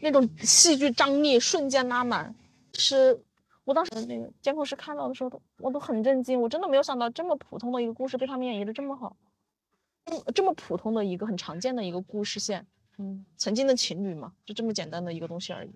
[0.02, 2.32] 那种戏剧张力瞬间拉满。
[2.74, 3.20] 是
[3.64, 9.16] 我当时那个监控室看到的时候，都我都很震惊，我真的没有想到这么普通的一个故事被他们演绎的这么好，
[10.04, 12.64] 嗯，这么普通的一个很常见的一个故事线，
[12.98, 15.70] 嗯，曾经的情侣嘛，就这么简单的一个东西而已。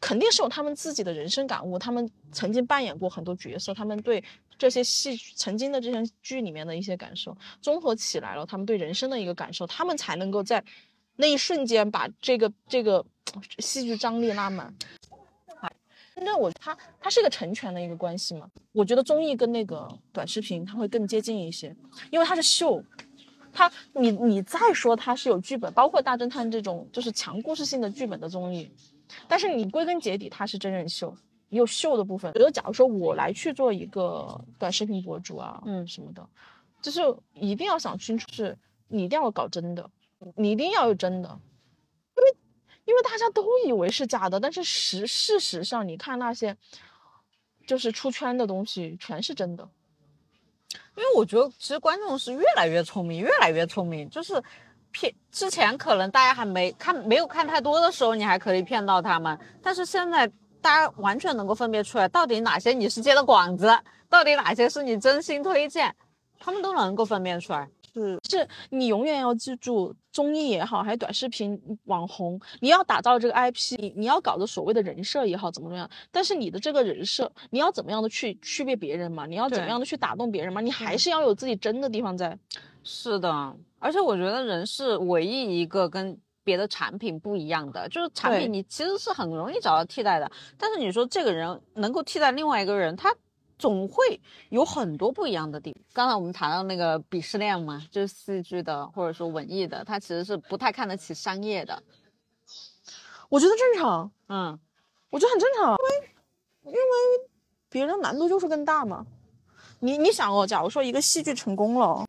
[0.00, 4.22] 肯定是有他们自己的人生感悟，他们曾经扮演过很多角色，他们对
[4.58, 10.64] 这些戏曾经的这些剧里面的一些感受综合起来了，他们对人生的一个感受，他们才能够在
[11.14, 13.04] 那一瞬间把这个这个
[13.60, 14.74] 戏剧张力拉满。
[16.16, 18.48] 那我它它是一个成全的一个关系嘛？
[18.72, 21.74] 我觉得综艺跟那个短视频它会更接近一些，
[22.10, 22.84] 因为它是秀，
[23.52, 28.70] 它你你再说他是有剧本，包括大侦探这种就是强故事性的剧本的综艺。
[29.28, 31.14] 但是你归根结底，它是真人秀，
[31.50, 32.32] 也有秀的部分。
[32.32, 36.26] 比如假如说我来去做一个短视频博主啊，嗯什么的，
[36.80, 37.00] 就是
[37.34, 38.56] 一定要想清楚，是
[38.88, 39.90] 你一定要搞真的，
[40.34, 41.28] 你一定要有真的，
[42.16, 42.36] 因为
[42.86, 46.56] 因为大家都以为是假的，但是实事实上，你看那些
[47.66, 49.68] 就是出圈的东西，全是真的。
[50.96, 54.42] 因为我觉得其实观众是越来越聪明，越来越聪明，就是。
[54.94, 59.38] 骗之前可能大家还没看没有看太多的时候，你还可以骗到他们。
[59.62, 63.74] 但是现在大家完全能够分辨出来，到底哪些你是接的广子，
[64.10, 65.96] 到底哪些是你真心推荐，
[66.38, 67.66] 他们都能够分辨出来。
[67.94, 75.88] 是，是你永远要记住，综艺也好，还是短视频网红，你要打造这个 IP，你你要搞的所谓的人设也好，怎么怎么样。
[76.10, 79.26] 但是你的这个人设，你要怎么样的去区别别人嘛？
[79.26, 80.60] 你要怎么样的去打动别人嘛？
[80.60, 82.38] 你还是要有自己真的地方在。
[82.82, 83.56] 是的。
[83.78, 93.14] 而且我觉得人是唯一一个跟别的产品不一样的，就是产品你其实是很容易找到替代的，但是你说这个人能够替代另外一个人，他
[93.58, 95.82] 总会有很多不一样的地方。
[95.92, 101.82] 刚才我们谈到那个鄙视链嘛，就是戏剧的或者说文艺的，他其实是不太看得起商业的。
[103.28, 104.58] 我觉得正常，嗯，
[105.10, 106.08] 我觉得很正常，因为
[106.66, 106.78] 因为
[107.68, 109.06] 别人难度就是更大嘛。
[109.80, 112.06] 你你想哦，假如说一个戏剧成功了。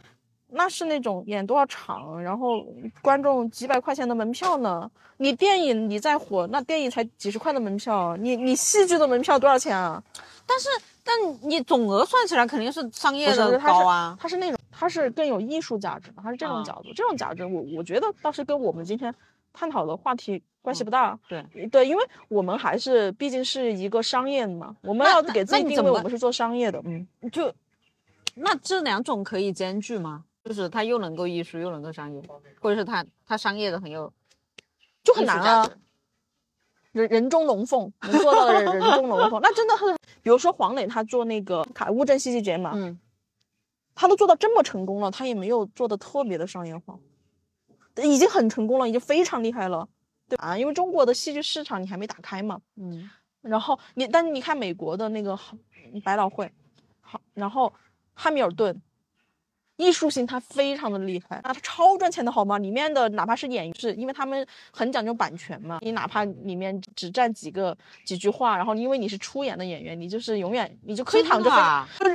[0.56, 2.64] 那是那种演多少场，然后
[3.02, 4.88] 观众几百块钱的门票呢？
[5.18, 10.04] 你电影你再火，那电影才几十块的门票，你你戏剧的门票多少钱啊？
[10.46, 10.70] 但是，
[11.04, 14.18] 但你总额算起来肯定是商业的高啊。
[14.20, 19.14] 它是那种，它是更有艺术价值的，它是这种角度，这种价值，我我觉得倒是跟我们今天
[19.52, 21.20] 探讨的话题关系不大。
[21.28, 27.54] 对对，因为我们还是毕竟是一个商业的嘛，我们要给自己定位，我们是做商业的，嗯，就
[28.36, 30.24] 那这两种可以兼具吗？
[30.46, 32.22] 就是它又能够艺术又能够商业，
[32.62, 34.12] 或者是它它商业的很有，
[35.04, 35.70] 就很难啊。
[36.94, 39.94] 人人中龙凤能做到的人人中龙凤，那真的很。
[40.24, 42.98] 比如说黄磊他做那个卡乌镇戏剧节嘛，嗯，
[43.94, 46.98] 他都做到这么成功了，他也没有做的特别的商业化，
[48.02, 49.88] 已经很成功了，已经非常厉害了，
[50.28, 50.58] 对啊？
[50.58, 53.08] 因为中国的戏剧市场你还没打开嘛，嗯。
[53.42, 55.38] 然后你，但是你看美国的那个
[56.04, 56.50] 百老汇，
[57.02, 57.72] 好，然后
[58.14, 58.82] 汉密尔顿。
[59.84, 62.58] 艺术性它非常的厉害，那它超赚钱的好吗？
[62.58, 65.80] 里面的哪怕是演员，是因为他们很讲究版权嘛。
[65.82, 71.50] 你哪怕里面只占几个几句话，然后因为你是出演的演员，你就是永远你就可以躺着。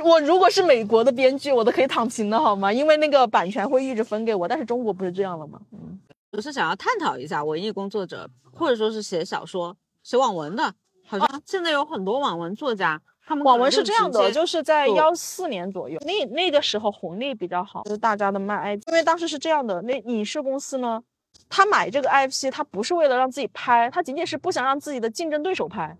[0.03, 2.71] 我如果是美国的编剧，我都可以躺平的好吗？
[2.73, 4.47] 因为那个版权会一直分给我。
[4.47, 5.59] 但是中国不是这样了吗？
[5.71, 5.99] 嗯，
[6.31, 10.73] 我是想要探讨一下文艺工作者，或者说是写小说、写网文的，
[11.05, 12.99] 好像现在有很多网文作家。
[13.43, 21.01] 网文是这样的，就是在幺四年左右，那那个时候红利比较好，就是大家的卖 IP，因为当时是这样的，那影视公司呢，
[21.47, 25.95] 他买这个 IP，他不是为了让自己拍，他仅仅是不想让自己的竞争对手拍，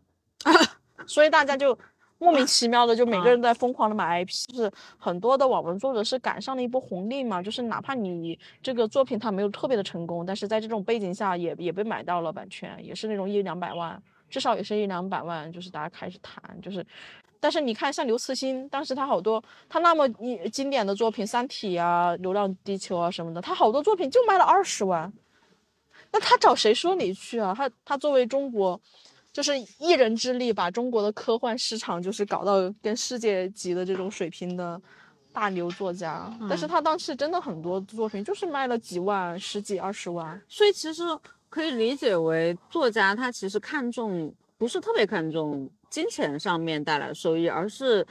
[1.06, 1.78] 所以大家就
[2.18, 14.02] 莫名其妙的就每个人在疯狂的买 IP，就是很多的网文作者是赶上了一波红利嘛，就是哪怕你这个作品它没有特别的成功，但是在这种背景下也也被买到了版权，也是那种一两百万。
[14.30, 16.86] 至少也是一两百万，就是大家开始谈，就是，
[17.40, 25.12] 但是你看，像刘慈欣，当时他好多，他那么一经典的作品《三体》啊，《流浪地球》啊什么的，他好多作品就卖了二十万，
[26.12, 27.54] 那他找谁说理去啊？
[27.56, 28.80] 他他作为中国，
[29.34, 34.80] 就是一人之力把中国的科幻市场就是搞到跟世界级的这种水平的
[35.34, 41.04] 大牛作家，但是他当时真的很多作品就是卖了几万、十几、二十万，所以其实。
[41.50, 48.06] 可以理解为，作家他其实看重不是特别看重金钱上面带来收益，而是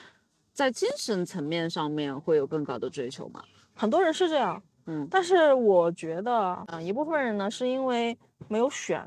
[0.53, 3.43] 在精神层面上面会有更高的追求嘛？
[3.75, 9.01] 很多人是这样，嗯，但是我觉得，嗯，一部分人呢是因为没有选，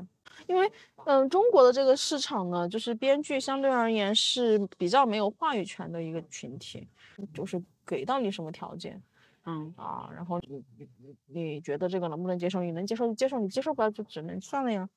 [0.46, 0.70] 因为，
[1.04, 6.88] 嗯，中国的这个市场呢，就是编剧相对而言是比较没有话语权的一个群体，
[7.34, 8.98] 就是给到你什么条件，
[9.44, 12.62] 嗯啊，然后你你你你觉得这个能不能接受？
[12.62, 14.88] 你能接受就接受，你接受不了就只能算了呀。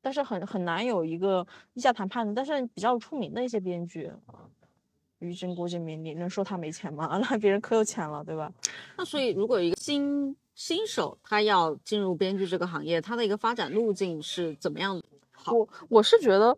[0.00, 2.34] 但是很很难有一个议价谈判的。
[2.34, 4.50] 但是比较出名的一些编剧啊，
[5.20, 7.18] 于真、郭敬明，你能说他没钱吗？
[7.30, 8.52] 那别人可有钱了，对吧？
[8.98, 15.04] 那所以如果一个新新手他要进入编剧这个行业，他的一个发展路径是怎么样的？
[15.30, 16.56] 好我我是觉得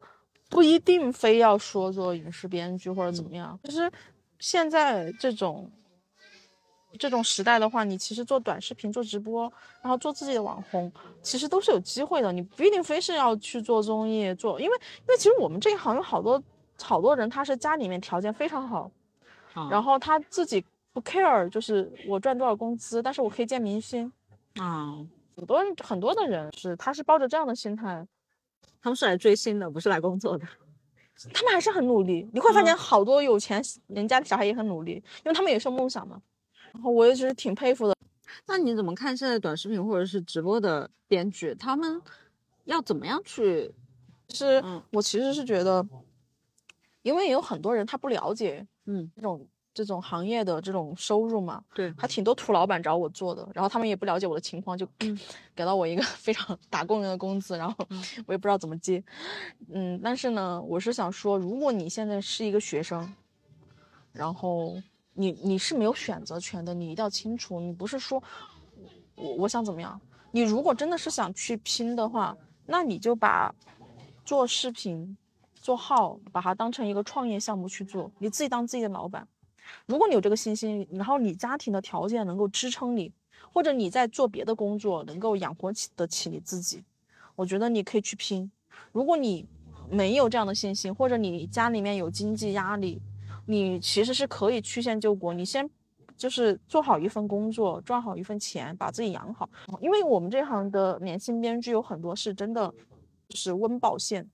[0.49, 3.59] 不一定非要说做影视编剧或者怎么样。
[3.65, 3.91] 其实
[4.39, 5.71] 现在这种
[6.99, 9.53] 这种时代的话，你其实做短视频、做直播，
[9.83, 10.91] 然后做自己的网红，
[11.23, 12.33] 其实都是有机会的。
[12.33, 16.43] 你不一定非是要去做综艺，做，因为因为其实我们这一行有好多
[16.81, 18.91] 好多人，他是家里面条件非常好，
[19.71, 24.13] 然后他自己不 care，就是我赚多少工资，但是我可以见明星。
[24.57, 24.95] 啊，
[25.37, 28.07] 很多人很多的人是他是抱着这样的心态，
[28.81, 30.47] 他们是来追星的，不是来工作的。
[31.33, 32.29] 他们还是很努力。
[32.33, 36.21] 你会发现好多有钱人家的小孩也很努力，因为他们也是有梦想嘛。
[36.75, 37.97] 然后我也是挺佩服的。
[38.47, 42.03] 那你怎么看现在短视频或者是直播的编剧，他们
[42.65, 43.73] 要怎么样去？
[44.29, 45.87] 是嗯我其实是觉得，
[47.03, 54.87] 因为有很多人他不了解嗯，这种这种行业的这种收入嘛，对，还挺多土老板找我做的，然后他们也不了解我的情况，就
[55.55, 57.87] 给到我一个 非常打工人的工资，然后
[58.27, 59.03] 我也不知道怎么接，
[59.71, 63.15] 嗯，但是呢，我是想说，如果你现在是一个学生，
[64.13, 64.75] 然后
[65.15, 68.23] 你你是没有选择权的，你一定要清楚，你不是说
[69.15, 70.01] 我我想怎么样，
[70.33, 73.55] 你如果真的是想去拼的话，那你就把
[74.25, 75.17] 做视频、
[75.55, 79.27] 做号，把它当成一个创业项目去做，你自己当自己的老板。
[79.87, 83.13] 如果你有这个信心，然后你家庭的条件能够支撑你，
[83.53, 86.83] 或者你在做别的工作能够养活起得起你自己，
[87.35, 88.51] 我觉得你可以去拼。
[88.93, 89.47] 如果你
[89.89, 93.01] 没有这样的信心，或者你家里面有经济压力，
[93.47, 95.33] 你其实是可以曲线救国。
[95.33, 95.69] 你先
[96.17, 99.49] 就是做好一份工作，赚好一份钱，把自己养好。
[99.81, 102.73] 因为我们这行的年轻编剧有很多是真的
[103.29, 104.29] 就是温饱线，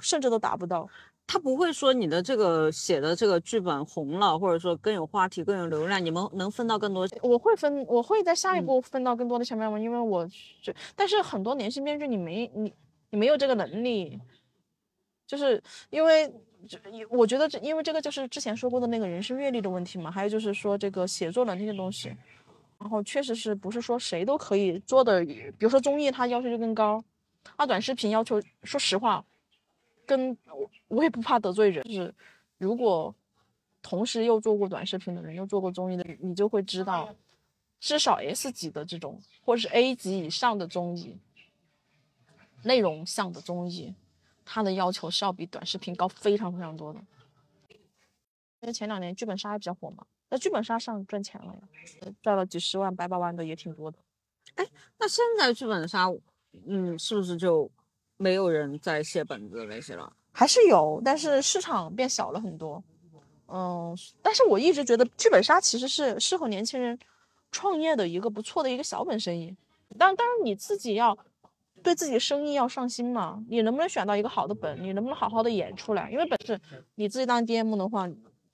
[0.00, 0.88] 甚至都达不到。
[1.26, 7.08] 他不会说你的这个写的这个剧本红了，或者说更有话题、更有流量，你们能分到更多。
[7.22, 12.74] 我会分，我会在下一嗯步分到更多的钱面膜，因为我是，但是很多年轻编剧你没你
[13.08, 14.20] 你没有这个能力，
[15.26, 16.34] 就是因为这
[17.08, 22.08] 我觉得这因为这个就是之前说过的那个人生阅历的问题嘛，还有就是说这个写作能力的东西，
[22.78, 27.02] 然后确实是不是说谁都可以做的，比如说综艺它要求就更高，
[27.56, 29.24] 啊短视频要求说实话，
[30.06, 32.14] 跟我我也不怕得罪人，就是
[32.58, 33.14] 如果
[33.82, 37.14] 同时又做过短视频的人，又做过综艺的人，你就会知道，
[37.80, 41.18] 至少 S 级的这种，或者是 A 级以上的综艺，
[42.62, 43.94] 内容像的综艺，
[44.44, 47.00] 它的要求是要比短视频高非常非常多的。
[48.60, 51.60] 因为前两年剧本杀也比较火嘛，在剧本杀上赚钱了呀，
[52.00, 53.98] 呃赚了几十万、百把万的也挺多的。
[54.54, 54.66] 哎
[54.98, 56.08] 那现在剧本杀，
[56.66, 57.70] 嗯，是不是就
[58.16, 60.10] 没有人在写本子那些了？
[60.32, 62.82] 还是有，但是市场变小了很多。
[63.48, 66.98] 嗯，但是我一直觉得剧本杀其实是适合年轻人
[67.52, 69.54] 创业的一个不错的一个小本生意。
[69.98, 71.16] 但当然你自己要
[71.84, 76.10] 对自己的生意要上心嘛，你能不能选到一个好的本，你能不能好好的演出来？
[76.10, 76.58] 因为本是
[76.94, 78.08] 你自己当 DM 的话，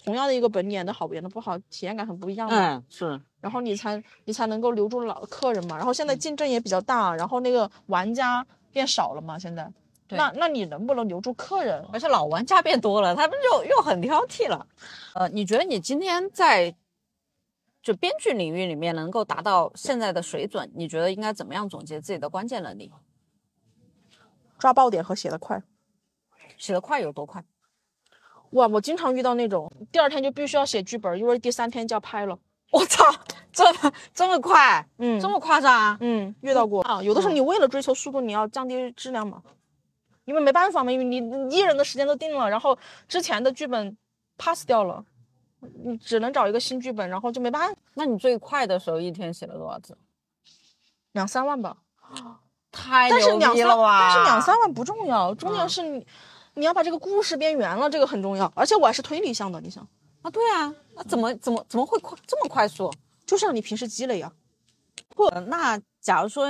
[0.04, 2.56] 同样的一个本，你演的好演的不好，体验感很不一样嘛。
[2.56, 5.76] 哎，是，然后你才你才能够留住老客人嘛。
[5.76, 9.72] 然后现在竞争也比较大，然后那个玩家变少了嘛，现在。
[10.08, 11.86] 对那那你能不能留住客人？
[11.92, 14.66] 而且老玩家变多了，他们就又很挑剔了。
[15.14, 16.74] 呃，你觉得你今天在
[17.80, 22.90] 就编剧领域里面能够达到现在的水准，你觉得应该怎么样总结自己的关键能力？
[24.60, 25.60] 抓爆点和写得快。
[26.56, 27.42] 写得快有多快？
[28.50, 32.38] 哇，我经常遇到那种第二天就必须要写剧本，因为第三天就要拍了。
[32.70, 33.04] 我操，
[33.50, 35.96] 这么这么快，嗯这么夸张啊？
[36.00, 37.02] 嗯，遇到过啊。
[37.02, 39.42] 有的时候你为了追求速度，你要降低质量嘛，
[40.24, 43.96] 因为没办法嘛，因为你你艺人的时间都定了，然后之前的剧本
[44.36, 45.04] pass 掉了，
[45.84, 49.96] 你只能找一个新剧本，然后就没办法，那你最快的时候一天写了多少字？
[51.12, 51.78] 两三万吧。
[52.72, 54.00] 太但是两三，牛逼了吧！
[54.00, 56.06] 但是两三万不重要，重要是你、
[56.54, 58.50] 你要把这个故事编圆了，这个很重要。
[58.54, 59.86] 而且我还是推理向的，你想，
[60.22, 62.92] 啊，对啊，那怎么怎么怎么会快这么快速？
[63.26, 64.32] 就是让你平时积累啊。
[65.14, 66.46] 不那假如说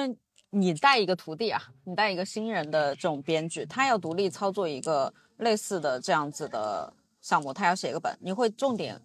[0.50, 9.00] 你带一个徒弟啊，你带一个新人的这种编剧，他要独立操作一个类似的这样子的项目，他要写一个本，你会重点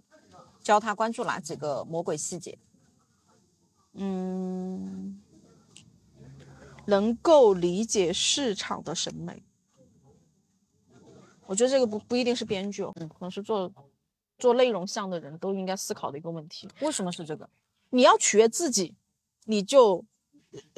[0.62, 2.58] 教他关注哪几个魔鬼细节？
[3.94, 5.22] 嗯，
[6.88, 9.44] 能够理解市场的审美。
[11.48, 13.72] 我觉得这个不不一定是编剧哦，嗯，可能是做
[14.38, 16.68] 做内容项的人都应该思考的一个问题。
[16.82, 17.50] 为什么是这个？
[17.92, 18.96] 你要取悦自己，
[19.46, 20.04] 你就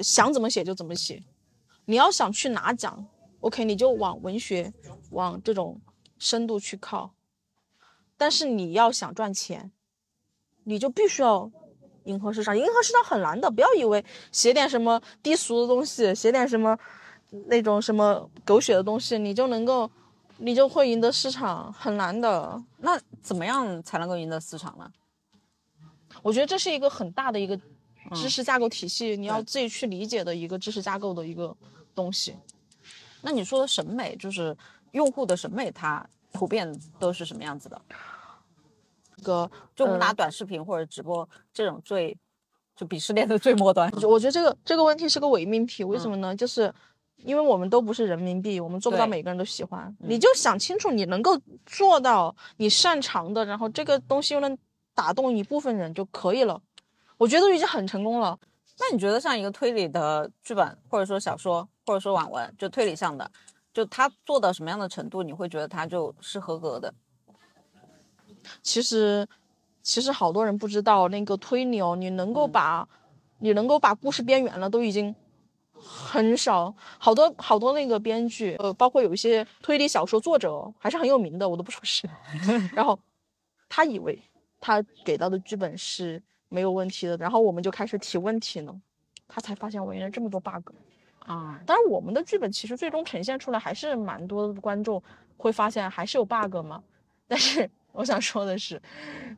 [0.00, 1.24] 想怎么写就怎么写。
[1.86, 3.08] 你要想去拿奖
[3.40, 4.72] ，OK，你就往文学、
[5.10, 5.80] 往这种
[6.18, 7.14] 深度去靠。
[8.18, 9.72] 但是你要想赚钱，
[10.64, 11.50] 你就必须要
[12.08, 12.56] 迎合市场。
[12.56, 16.76] 迎合市场很难的，不要以为写点什么低俗的东西，写点什么
[17.46, 19.88] 那种什么狗血的东西，你就能够，
[20.38, 22.60] 你就会赢得市场，很难的。
[22.78, 24.90] 那怎么样才能够赢得市场呢？
[26.22, 27.62] 我觉得这是一个很大的一个嗯
[28.14, 31.56] 知识架构体系，你要自己去理解的一个知识架构的一个
[31.94, 32.34] 东西。
[33.20, 34.56] 那你说的审美，就是
[34.92, 37.80] 用户的审美，它普遍都是什么样子的？
[39.18, 42.16] 这个就我们拿呃短视频或者直播这种最
[42.76, 46.34] 就鄙视链的最末端，我觉得这个这个问题是个伪命题，为什么呢？
[46.34, 46.72] 就是
[47.16, 49.94] 因为我们都不是人民币，我们做不到每个人都喜欢。
[49.98, 54.56] 你就想清楚，你能够做到你擅长的，然后这个东西又能
[54.94, 56.60] 打动一部分人就可以了。
[57.16, 58.38] 我觉得已经很成功了。
[58.78, 63.28] 那你觉得像一个推理的剧本，或者说小说，或者说网文，就推理上的，
[63.74, 66.94] 就他做到什么样的程度，你会觉得他就是合格的？
[68.62, 69.26] 其实，
[69.82, 72.88] 其实好多人不知道那个推理哦，你能够把，
[73.38, 75.14] 你能够把故事编圆了，都已经
[75.72, 76.74] 很少。
[76.98, 82.08] 好多好多那个编剧，呃，包括有一些推理小说作者哦还是很有名的，我都不说是。
[82.74, 82.98] 然后
[83.68, 84.20] 他以为
[84.60, 88.74] 他给到的剧本是没有问题的，然后我们就开始提问题呢，
[89.26, 90.72] 他才发现我原来这么多 bug。
[91.20, 95.02] 啊，当然，我们的剧本其实最终呈现出来还是蛮多观众
[95.36, 96.82] 会发现还是有 bug 嘛。
[97.26, 98.80] 但是我想说的是，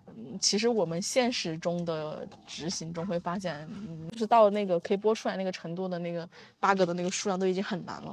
[0.06, 6.28] 嗯，其实我们现实中的执行中会发现，嗯，就是到那个可以播出来那个程度的那个
[6.58, 8.12] bug 的那个数量都已经很难了。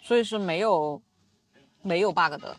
[0.00, 1.00] 所以是没有
[1.82, 2.56] 没有 bug 的。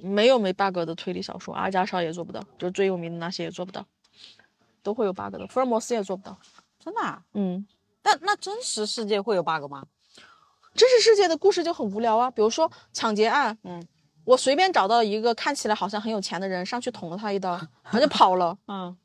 [0.00, 3.86] 没有没 bug 的推理小说，阿加莎也做不到，就是最有名的那些也做不到，
[4.82, 5.46] 都会有 bug 的。
[5.46, 6.38] 福尔摩斯也做不到。
[6.80, 7.22] 真的、啊？
[7.34, 7.66] 嗯，
[8.00, 9.86] 但那真实世界会有 bug 吗？
[10.74, 13.82] 真实世界的故事就很无聊啊，比如说抢劫案，嗯，
[14.24, 18.96] 我随便找到一个看起来好像很有钱的人，上去捅了他一刀， 他就跑了，嗯，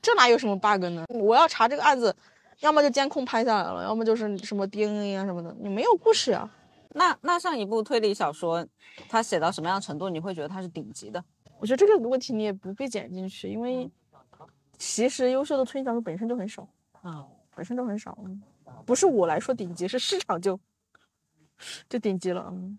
[0.00, 1.04] 这哪有什么 bug 呢？
[1.08, 2.14] 我要查这个案子，
[2.60, 6.48] 要么就监控拍下来了，要么就是什么 DNA 啊什么的，你没有故事啊。
[6.90, 8.66] 那那像一部推理小说，
[9.08, 11.22] 它写到什么样程度，你会觉得它是顶级的？
[11.58, 13.90] 我觉得这个问题你也不必剪进去，因为
[14.78, 16.68] 其实优秀的推理小说本身就很少，
[17.02, 18.42] 啊，本身就很少，嗯
[18.84, 20.58] 不是我来说顶级，是市场就
[21.88, 22.78] 就顶级了，嗯。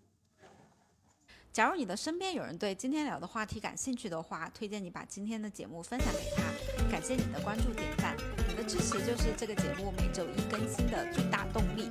[1.50, 6.42] 假如你的身边有人对今天聊的话题感兴趣的话，推荐你把今天的节目分享给他。
[6.88, 8.16] 感谢你的关注点赞，
[8.48, 11.90] 你的支持就是这个节目每周一更新的最大动力。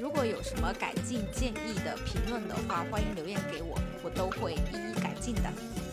[0.00, 5.85] 如果有什么改进建议的评论的话，欢迎留言给我，我都会一一改进的。